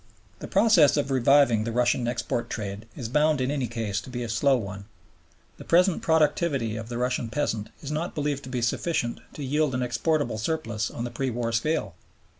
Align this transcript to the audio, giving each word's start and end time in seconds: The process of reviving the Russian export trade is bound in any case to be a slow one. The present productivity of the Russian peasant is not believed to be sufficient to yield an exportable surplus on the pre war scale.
The 0.39 0.47
process 0.47 0.97
of 0.97 1.11
reviving 1.11 1.63
the 1.63 1.71
Russian 1.71 2.07
export 2.07 2.49
trade 2.49 2.87
is 2.95 3.07
bound 3.07 3.39
in 3.39 3.51
any 3.51 3.67
case 3.67 4.01
to 4.01 4.09
be 4.09 4.23
a 4.23 4.29
slow 4.29 4.57
one. 4.57 4.85
The 5.57 5.63
present 5.63 6.01
productivity 6.01 6.75
of 6.75 6.89
the 6.89 6.97
Russian 6.97 7.29
peasant 7.29 7.69
is 7.83 7.91
not 7.91 8.15
believed 8.15 8.41
to 8.45 8.49
be 8.49 8.63
sufficient 8.63 9.19
to 9.33 9.43
yield 9.43 9.75
an 9.75 9.83
exportable 9.83 10.39
surplus 10.39 10.89
on 10.89 11.03
the 11.03 11.11
pre 11.11 11.29
war 11.29 11.51
scale. 11.51 11.93